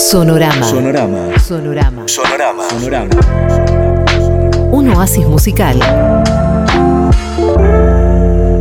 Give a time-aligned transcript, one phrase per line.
[0.00, 0.62] Sonorama.
[0.64, 1.38] Sonorama.
[1.38, 2.08] Sonorama.
[2.08, 2.64] Sonorama.
[2.70, 3.10] Sonorama.
[4.72, 5.78] Un oasis musical.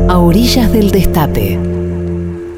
[0.10, 1.58] A orillas del destape.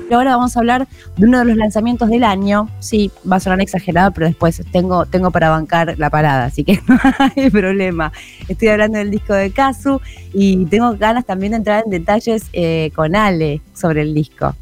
[0.10, 2.70] Y ahora vamos a hablar de uno de los lanzamientos del año.
[2.80, 6.82] Sí, va a sonar exagerado, pero después tengo, tengo para bancar la parada, así que
[6.88, 6.98] no
[7.36, 8.12] hay problema.
[8.50, 10.02] Estoy hablando del disco de Kazu
[10.34, 14.56] y tengo ganas también de entrar en detalles eh, con Ale sobre el disco.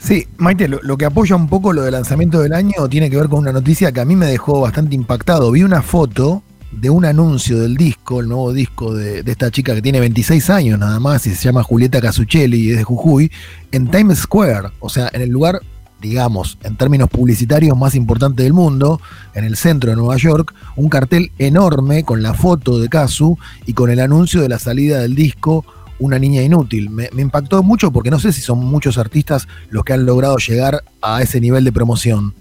[0.00, 3.28] Sí, Maite, lo, que apoya un poco lo del lanzamiento del año tiene que ver
[3.28, 5.50] con una noticia que a mí me dejó bastante impactado.
[5.52, 9.74] Vi una foto de un anuncio del disco, el nuevo disco de, de esta chica
[9.74, 13.30] que tiene 26 años nada más y se llama Julieta Casuccelli y es de Jujuy,
[13.72, 15.60] en Times Square, o sea, en el lugar,
[16.00, 19.02] digamos, en términos publicitarios más importante del mundo,
[19.34, 23.74] en el centro de Nueva York, un cartel enorme con la foto de Casu y
[23.74, 25.66] con el anuncio de la salida del disco
[26.00, 26.90] Una Niña Inútil.
[26.90, 30.36] Me, me impactó mucho porque no sé si son muchos artistas los que han logrado
[30.38, 32.34] llegar a ese nivel de promoción.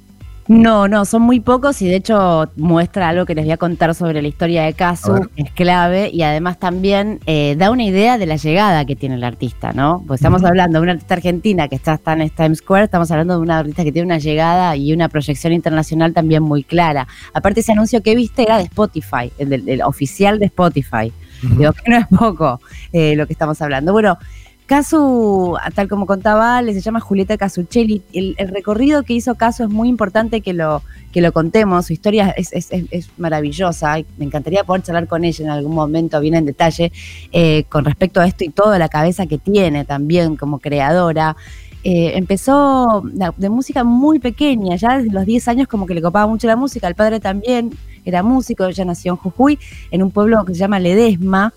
[0.47, 3.93] No, no, son muy pocos y de hecho muestra algo que les voy a contar
[3.93, 8.17] sobre la historia de Casu, que es clave y además también eh, da una idea
[8.17, 10.03] de la llegada que tiene el artista, ¿no?
[10.07, 13.35] Pues estamos hablando de una artista argentina que está, está en Times Square, estamos hablando
[13.35, 17.07] de una artista que tiene una llegada y una proyección internacional también muy clara.
[17.31, 21.13] Aparte ese anuncio que viste era de Spotify, el, del- el oficial de Spotify.
[21.41, 22.59] Digo que no es poco
[22.93, 23.91] eh, lo que estamos hablando.
[23.91, 24.17] Bueno,
[24.65, 28.03] Casu, tal como contaba Ale, se llama Julieta Casuccelli.
[28.13, 31.87] El, recorrido que hizo Casu es muy importante que lo, que lo contemos.
[31.87, 33.95] Su historia es, es- es- maravillosa.
[34.19, 36.91] Me encantaría poder charlar con ella en algún momento, bien en detalle,
[37.31, 41.35] eh, con respecto a esto y toda la cabeza que tiene también como creadora.
[41.83, 43.01] Eh, empezó
[43.37, 46.55] de música muy pequeña, ya desde los 10 años como que le copaba mucho la
[46.57, 46.87] música.
[46.87, 47.71] El padre también
[48.05, 49.59] era músico, ella nació en Jujuy,
[49.91, 51.53] en un pueblo que se llama Ledesma.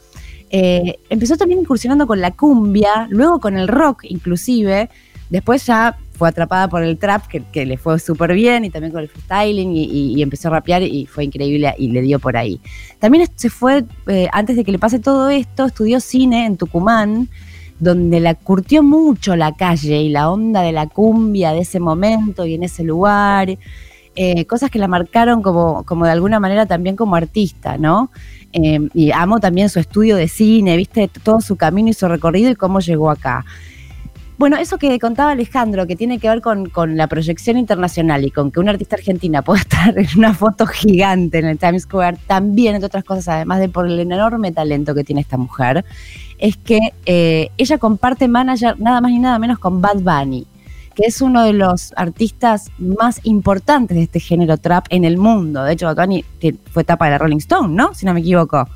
[0.51, 4.91] Eh, empezó también incursionando con la cumbia, luego con el rock inclusive,
[5.31, 9.03] después ya fue atrapada por el trap, que, le fue súper bien, y también con
[9.03, 12.61] el freestyling, y empezó a rapear y fue increíble y le dio por ahí.
[12.99, 17.29] También se fue, eh, antes de que le pase todo esto, estudió cine en Tucumán,
[17.81, 22.47] donde la curtió mucho la calle y la onda de la cumbia de ese momento
[22.47, 23.59] y en ese lugar,
[24.15, 28.11] eh, cosas que la marcaron como, como de alguna manera también como artista, ¿no?
[28.53, 32.51] Eh, y amo también su estudio de cine, viste todo su camino y su recorrido
[32.51, 33.45] y cómo llegó acá.
[34.43, 38.51] Bueno, eso que contaba Alejandro, que tiene que ver con, la proyección internacional y con
[38.51, 42.75] que una artista argentina pueda estar en una foto gigante en el Times Square, también,
[42.75, 45.85] entre otras cosas, además de por el enorme talento que tiene esta mujer,
[46.39, 50.45] es que eh, ella comparte manager nada más ni nada menos con Bad Bunny,
[50.95, 55.65] que es uno de los artistas más importantes de este género trap en el mundo.
[55.65, 55.95] De hecho,
[56.39, 57.95] te- fue tapa de la Rolling Stone, ¿no?
[57.95, 58.69] Si no me equivoco.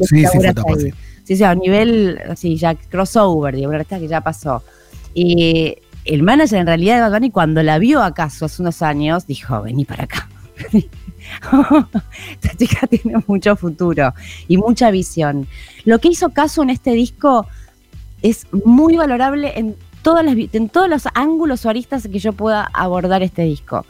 [0.00, 0.90] Sí, sí, fue tapa, sí.
[1.24, 4.62] Sí, sí, a nivel así, ya crossover, digo, una artista que ya pasó.
[5.12, 9.26] Y el manager en realidad de Bad Bunny, cuando la vio acaso hace unos años,
[9.26, 10.28] dijo, vení para acá.
[12.32, 14.14] Esta chica tiene mucho futuro
[14.46, 15.46] y mucha visión.
[15.84, 17.46] Lo que hizo Caso en este disco
[18.22, 19.76] es muy valorable en,
[20.18, 23.84] en todos los ángulos o aristas que yo pueda abordar este disco.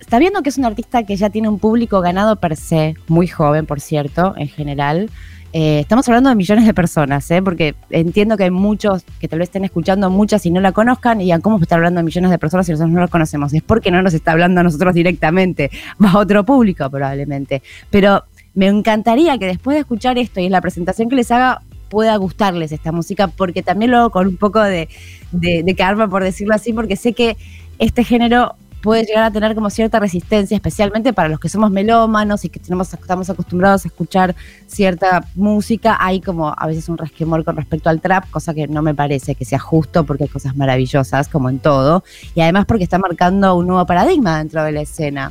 [0.00, 3.28] Está viendo que es un artista que ya tiene un público ganado per se, muy
[3.28, 5.10] joven, por cierto, en general.
[5.54, 7.42] Eh, estamos hablando de millones de personas, ¿eh?
[7.42, 11.20] porque entiendo que hay muchos que tal vez estén escuchando muchas y no la conozcan
[11.20, 13.52] y digan, ¿cómo está hablando de millones de personas si nosotros no lo conocemos?
[13.52, 15.70] Es porque no nos está hablando a nosotros directamente,
[16.02, 17.62] va a otro público probablemente.
[17.90, 18.24] Pero
[18.54, 21.62] me encantaría que después de escuchar esto y en la presentación que les haga
[21.92, 24.88] pueda gustarles esta música, porque también lo hago con un poco de,
[25.30, 27.36] de, karma, por decirlo así, porque sé que
[27.78, 32.46] este género puede llegar a tener como cierta resistencia, especialmente para los que somos melómanos
[32.46, 34.34] y que tenemos, estamos acostumbrados a escuchar
[34.66, 35.98] cierta música.
[36.00, 39.34] Hay como a veces un resquemor con respecto al trap, cosa que no me parece
[39.34, 42.04] que sea justo porque hay cosas maravillosas, como en todo,
[42.34, 45.30] y además porque está marcando un nuevo paradigma dentro de la escena.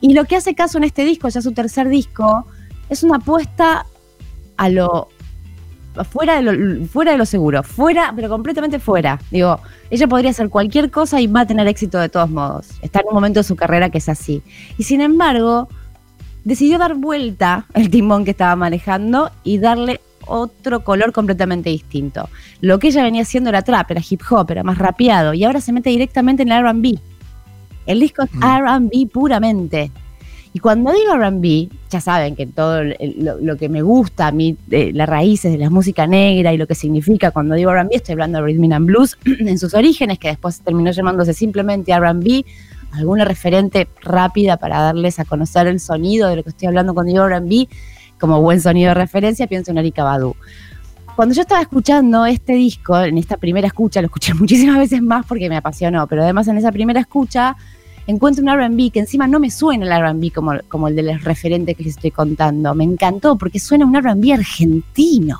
[0.00, 2.46] Y lo que hace caso en este disco, ya su tercer disco,
[2.88, 3.86] es una apuesta
[4.56, 5.08] a lo
[6.04, 9.18] fuera de lo, fuera de lo seguro, fuera, pero completamente fuera.
[9.30, 12.68] Digo, ella podría hacer cualquier cosa y va a tener éxito de todos modos.
[12.82, 14.42] Está en un momento de su carrera que es así.
[14.78, 15.68] Y sin embargo,
[16.44, 22.28] decidió dar vuelta el timón que estaba manejando y darle otro color completamente distinto.
[22.60, 25.60] Lo que ella venía haciendo era trap, era hip hop, era más rapeado y ahora
[25.60, 26.98] se mete directamente en el RB.
[27.86, 28.42] El disco es Mm.
[28.42, 29.90] RB puramente.
[30.52, 34.56] Y cuando digo R&B, ya saben que todo lo, lo que me gusta a mí,
[34.68, 38.38] las raíces de la música negra y lo que significa cuando digo R&B, estoy hablando
[38.38, 42.44] de Rhythm and Blues en sus orígenes, que después terminó llamándose simplemente R&B,
[42.92, 47.12] alguna referente rápida para darles a conocer el sonido de lo que estoy hablando cuando
[47.12, 47.68] digo R&B,
[48.18, 50.34] como buen sonido de referencia, pienso en Erika Badu.
[51.14, 55.24] Cuando yo estaba escuchando este disco, en esta primera escucha, lo escuché muchísimas veces más
[55.26, 57.56] porque me apasionó, pero además en esa primera escucha
[58.10, 61.24] encuentro un RB que encima no me suena el RB como, como el de los
[61.24, 62.74] referentes que les estoy contando.
[62.74, 65.38] Me encantó porque suena un RB argentino.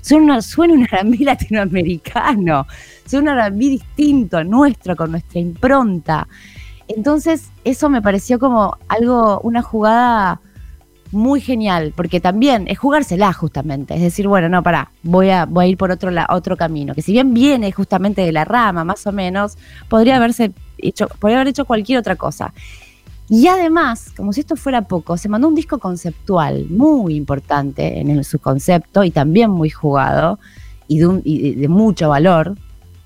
[0.00, 2.66] Suena, suena un RB latinoamericano.
[3.06, 6.28] Suena un RB distinto, nuestro, con nuestra impronta.
[6.88, 10.40] Entonces, eso me pareció como algo, una jugada
[11.14, 15.64] muy genial, porque también es jugársela justamente, es decir, bueno, no, pará, voy a, voy
[15.64, 19.06] a ir por otro, otro camino, que si bien viene justamente de la rama, más
[19.06, 19.56] o menos,
[19.88, 22.52] podría haberse hecho, podría haber hecho cualquier otra cosa.
[23.28, 28.22] Y además, como si esto fuera poco, se mandó un disco conceptual muy importante en
[28.22, 30.38] su concepto y también muy jugado
[30.88, 32.56] y de, y de mucho valor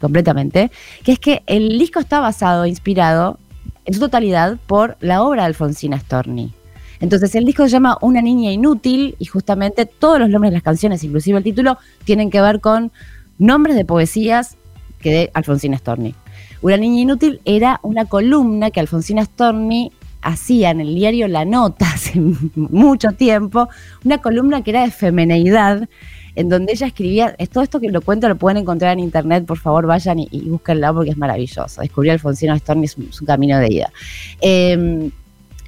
[0.01, 0.71] completamente,
[1.05, 3.39] que es que el disco está basado, inspirado
[3.85, 6.53] en su totalidad por la obra de Alfonsina Storni.
[7.01, 10.63] Entonces el disco se llama Una niña inútil y justamente todos los nombres de las
[10.63, 12.93] canciones, inclusive el título, tienen que ver con
[13.39, 14.57] nombres de poesías
[15.01, 16.15] que de Alfonsina Storni.
[16.61, 19.93] Una niña inútil era una columna que Alfonsina Storni
[20.23, 22.21] hacía en el diario La Nota hace
[22.57, 23.69] mucho tiempo,
[24.05, 25.89] una columna que era de femeneidad,
[26.35, 29.59] en donde ella escribía, todo esto que lo cuento lo pueden encontrar en internet, por
[29.59, 31.81] favor vayan y, y búsquenlo porque es maravilloso.
[31.81, 33.93] Descubrir a Alfonsina Storni su, su camino de ida.
[34.41, 35.11] Eh,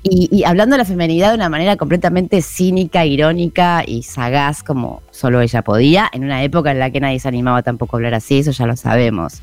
[0.02, 5.43] y, hablando de la feminidad de una manera completamente cínica, irónica y sagaz, como solo
[5.43, 8.38] ella podía, en una época en la que nadie se animaba tampoco a hablar así,
[8.38, 9.43] eso ya lo sabemos.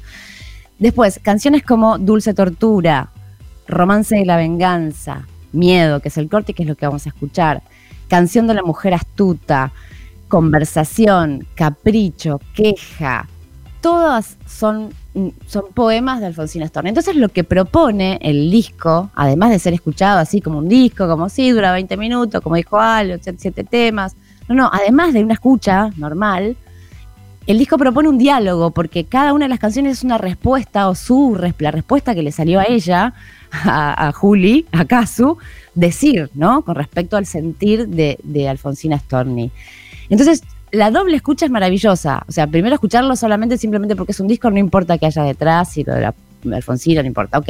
[0.79, 3.09] Después, canciones como Dulce Tortura,
[3.67, 7.09] Romance de la Venganza, Miedo, que es el corte, que es lo que vamos a
[7.09, 7.61] escuchar,
[8.07, 9.71] Canción de la Mujer Astuta,
[10.27, 13.27] Conversación, Capricho, Queja,
[13.81, 14.89] todas son
[15.47, 16.89] son poemas de Alfonsina Storni.
[16.89, 21.29] Entonces lo que propone el disco, además de ser escuchado así como un disco, como
[21.29, 24.15] si dura 20 minutos, como dijo Al, siete temas,
[24.47, 26.55] no, no, además de una escucha normal,
[27.47, 30.95] el disco propone un diálogo, porque cada una de las canciones es una respuesta, o
[30.95, 33.13] su la respuesta que le salió a ella,
[33.51, 35.37] a, Juli, a Casu,
[35.73, 36.63] decir, ¿no?
[36.63, 39.51] Con respecto al sentir de, de Alfonsina Storni.
[40.09, 42.23] Entonces, la doble escucha es maravillosa.
[42.27, 45.71] O sea, primero escucharlo solamente simplemente porque es un disco, no importa que haya detrás,
[45.71, 46.15] si lo de la
[46.53, 47.49] Alfonsina, no importa, ok.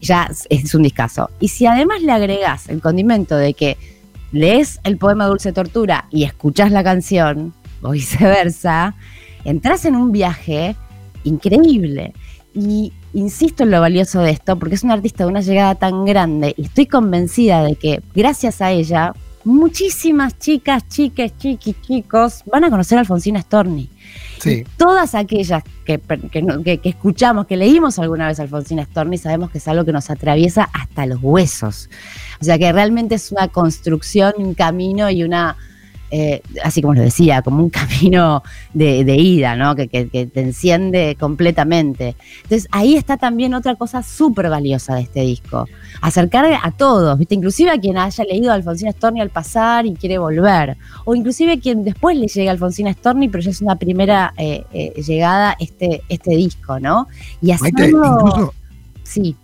[0.00, 1.30] Ya es un discazo.
[1.40, 3.76] Y si además le agregás el condimento de que
[4.32, 7.52] lees el poema Dulce Tortura y escuchás la canción,
[7.82, 8.94] o viceversa,
[9.44, 10.76] entras en un viaje
[11.24, 12.14] increíble.
[12.54, 16.04] Y insisto en lo valioso de esto, porque es una artista de una llegada tan
[16.04, 19.14] grande y estoy convencida de que gracias a ella
[19.44, 23.88] muchísimas chicas, chiques, chiquis, chicos van a conocer a Alfonsina Storni.
[24.38, 24.64] Sí.
[24.78, 29.68] todas aquellas que, que, escuchamos, que leímos alguna vez a Alfonsina Storni, sabemos que es
[29.68, 31.90] algo que nos atraviesa hasta los huesos.
[32.40, 35.56] O sea que realmente es una construcción, un camino y una
[36.10, 38.42] eh, así como lo decía, como un camino
[38.74, 39.76] de, ida, ¿no?
[39.76, 42.16] Que, te enciende completamente.
[42.42, 45.66] Entonces ahí está también otra cosa súper valiosa de este disco.
[46.00, 47.34] Acercar a todos, ¿viste?
[47.34, 50.76] Inclusive a quien haya leído a Alfonsina Storni al pasar y quiere volver.
[51.04, 54.34] O inclusive a quien después le llega a Alfonsina Storni, pero ya es una primera
[54.36, 57.06] eh, eh, llegada este, este disco, ¿no?
[57.40, 58.52] Y hacerlo...
[59.02, 59.36] sí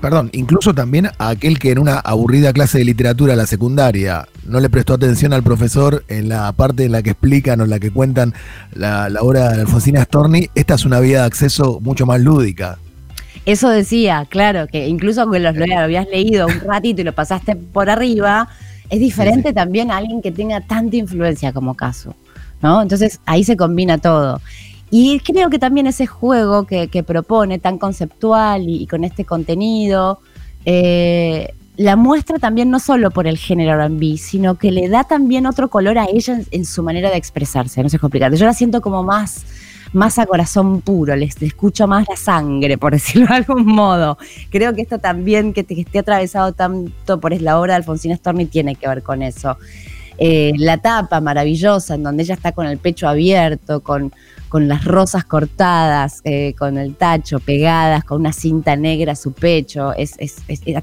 [0.00, 4.26] perdón, incluso también a aquel que en una aburrida clase de literatura a la secundaria
[4.46, 7.70] no le prestó atención al profesor en la parte en la que explican o en
[7.70, 8.34] la que cuentan
[8.72, 12.78] la, obra de Alfonsina Storni, esta es una vía de acceso mucho más lúdica.
[13.46, 17.56] Eso decía, claro, que incluso aunque lo, lo habías leído un ratito y lo pasaste
[17.56, 18.48] por arriba,
[18.90, 22.14] es diferente también a alguien que tenga tanta influencia como caso.
[22.62, 22.82] ¿no?
[22.82, 24.40] Entonces ahí se combina todo.
[24.90, 30.20] Y creo que también ese juego que, propone, tan conceptual y, con este contenido,
[30.64, 35.46] eh, la muestra también no solo por el género RB, sino que le da también
[35.46, 37.82] otro color a ella en, su manera de expresarse.
[37.82, 38.36] No sé explicarte.
[38.36, 39.46] Yo la siento como más,
[39.92, 44.18] más a corazón puro, les escucho más la sangre, por decirlo de algún modo.
[44.50, 48.46] Creo que esto también, que, que esté atravesado tanto por la obra de Alfonsina Storni,
[48.46, 49.56] tiene que ver con eso.
[50.22, 54.12] Eh, la tapa maravillosa, en donde ella está con el pecho abierto, con,
[54.50, 59.32] con las rosas cortadas, eh, con el tacho pegadas, con una cinta negra a su
[59.32, 59.94] pecho.
[59.94, 60.16] Es,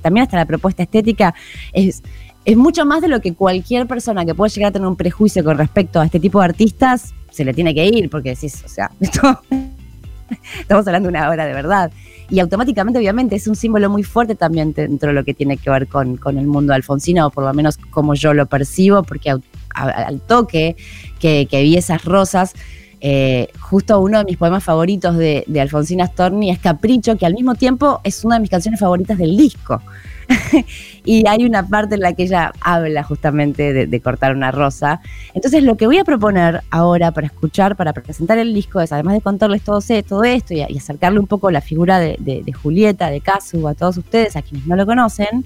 [0.02, 1.36] también hasta la propuesta estética
[1.72, 2.02] es,
[2.46, 5.44] es mucho más de lo que cualquier persona que pueda llegar a tener un prejuicio
[5.44, 8.68] con respecto a este tipo de artistas se le tiene que ir, porque decís, o
[8.68, 11.92] sea, estamos hablando de una obra de verdad.
[12.30, 15.70] Y automáticamente, obviamente, es un símbolo muy fuerte también dentro de lo que tiene que
[15.70, 19.34] ver con, el mundo de Alfonsina, o por lo menos como yo lo percibo, porque
[19.74, 20.76] al toque
[21.20, 22.54] que, que vi esas rosas,
[23.00, 27.34] Eh, justo uno de mis poemas favoritos de, de Alfonsina Storni es Capricho, que al
[27.34, 29.82] mismo tiempo es una de mis canciones favoritas del disco.
[31.06, 35.02] y hay una parte en la que ella habla justamente de, cortar una rosa.
[35.34, 39.16] Entonces lo que voy a proponer ahora para escuchar, para presentar el disco, es además
[39.16, 43.68] de contarles todo, todo esto y, acercarle un poco la figura de, Julieta, de Casu,
[43.68, 45.46] a todos ustedes, a quienes no lo conocen,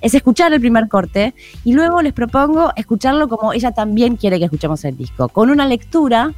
[0.00, 1.34] es escuchar el primer corte
[1.64, 5.66] y luego les propongo escucharlo como ella también quiere que escuchemos el disco, con una
[5.66, 6.34] lectura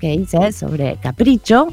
[0.00, 1.68] que dice sobre Capricho,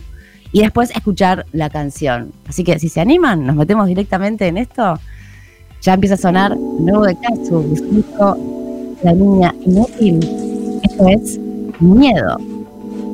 [0.51, 2.31] y después escuchar la canción.
[2.48, 5.00] Así que si se animan, nos metemos directamente en esto.
[5.81, 7.15] Ya empieza a sonar nuevo de
[7.91, 8.38] disco
[9.03, 10.19] La Niña Inútil.
[10.84, 11.39] Esto es
[11.79, 12.38] Miedo.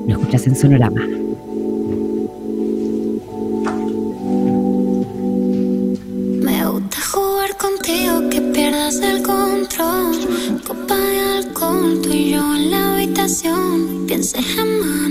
[0.07, 1.01] Lo escuchas en Sonorama.
[6.41, 10.61] Me gusta jugar contigo, que pierdas el control.
[10.67, 14.05] Copa de alcohol, tú y yo en la habitación.
[14.07, 15.02] Pienses jamás,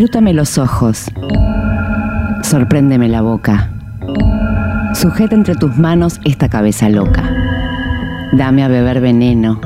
[0.00, 1.10] Escrútame los ojos,
[2.42, 3.68] sorpréndeme la boca,
[4.94, 7.22] sujeta entre tus manos esta cabeza loca,
[8.32, 9.60] dame a beber veneno,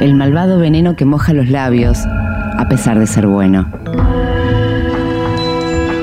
[0.00, 3.68] el malvado veneno que moja los labios a pesar de ser bueno.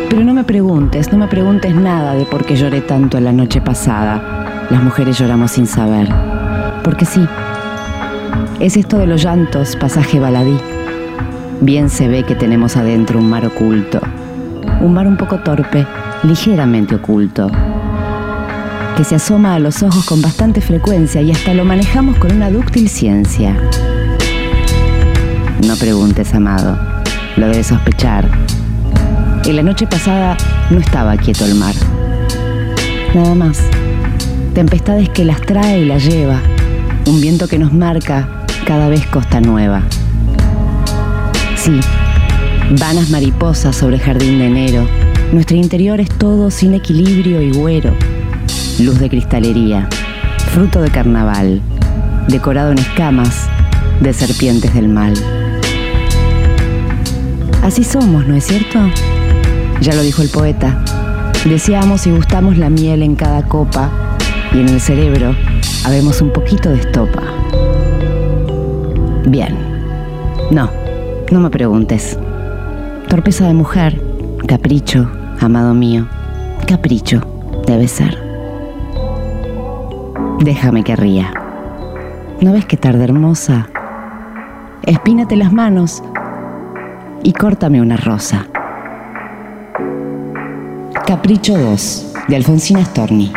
[0.09, 3.59] Pero no me preguntes, no me preguntes nada de por qué lloré tanto la noche
[3.59, 4.21] pasada.
[4.69, 6.07] Las mujeres lloramos sin saber.
[6.85, 7.27] Porque sí,
[8.61, 10.57] es esto de los llantos, pasaje baladí.
[11.61, 13.99] Bien se ve que tenemos adentro un mar oculto,
[14.79, 15.85] un mar un poco torpe,
[16.23, 17.51] ligeramente oculto,
[18.95, 22.49] que se asoma a los ojos con bastante frecuencia y hasta lo manejamos con una
[22.49, 23.57] dúctil ciencia.
[25.67, 26.79] No preguntes, amado,
[27.35, 28.29] lo debes sospechar.
[29.43, 30.37] En la noche pasada
[30.69, 31.75] no estaba quieto el mar.
[33.13, 33.61] Nada más.
[34.53, 36.39] Tempestades que las trae y las lleva.
[37.05, 39.83] Un viento que nos marca cada vez costa nueva.
[41.61, 41.77] Sí,
[42.79, 44.87] vanas mariposas sobre jardín de enero.
[45.33, 47.93] Nuestro interior es todo sin equilibrio y güero.
[48.79, 49.89] Luz de cristalería,
[50.53, 51.61] fruto de carnaval,
[52.29, 53.49] decorado en escamas
[53.99, 55.13] de serpientes del mal.
[57.61, 58.79] Así somos, ¿no es cierto?
[59.81, 60.81] Ya lo dijo el poeta.
[61.43, 63.91] Deseamos y gustamos la miel en cada copa
[64.53, 65.35] y en el cerebro
[65.83, 67.21] habemos un poquito de estopa.
[69.25, 69.57] Bien.
[70.51, 70.78] No,
[71.31, 72.17] no me preguntes.
[73.07, 74.01] Torpeza de mujer,
[74.47, 75.09] capricho,
[75.39, 76.07] amado mío.
[76.67, 77.21] Capricho,
[77.65, 78.17] debe ser.
[80.39, 81.31] Déjame que ría.
[82.41, 83.67] ¿No ves qué tarde hermosa?
[84.83, 86.01] Espínate las manos
[87.23, 88.47] y córtame una rosa.
[91.05, 93.31] Capricho 2, de Alfonsina Storni.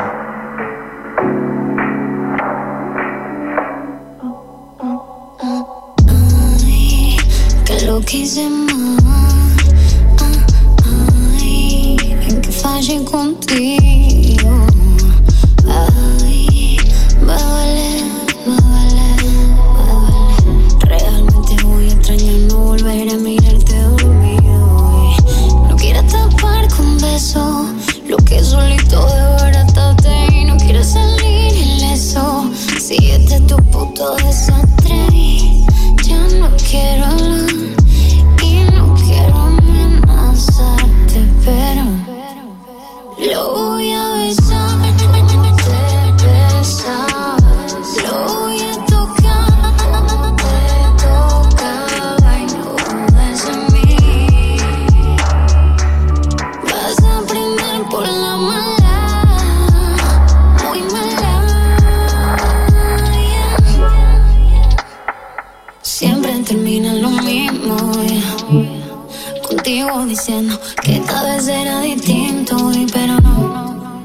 [70.07, 74.05] Diciendo que esta vez era distinto, y pero no.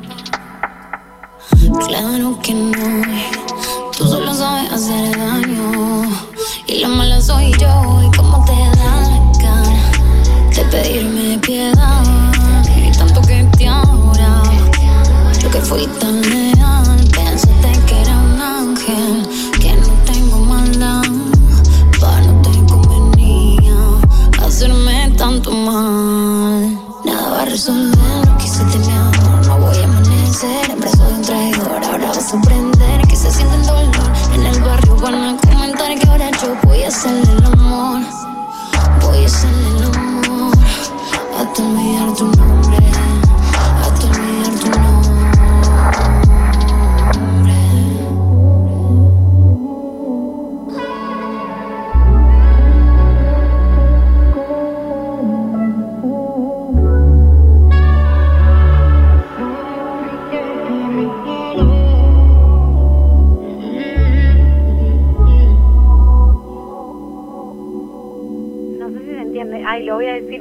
[1.88, 3.02] Claro que no.
[3.98, 6.04] Tú solo sabes hacer daño.
[6.68, 8.02] Y la mala soy yo.
[8.04, 9.92] Y cómo te da la cara
[10.56, 12.04] de pedirme piedad.
[12.76, 14.44] Y tanto que te ahora.
[15.42, 16.22] Yo que fui tan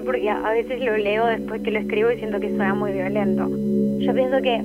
[0.06, 3.48] porque a veces lo leo después que lo escribo y siento que suena muy violento.
[3.98, 4.62] Yo pienso que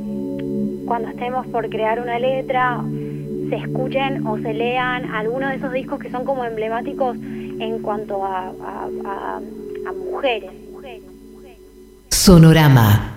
[0.85, 2.81] cuando estemos por crear una letra,
[3.49, 8.23] se escuchen o se lean algunos de esos discos que son como emblemáticos en cuanto
[8.23, 9.39] a- a-
[9.87, 10.51] a mujeres.
[12.09, 13.10] Sonorama.